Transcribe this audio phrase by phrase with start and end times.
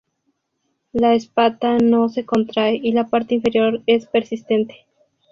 [0.93, 4.87] La espata no se contrae y la parte inferior es persistente.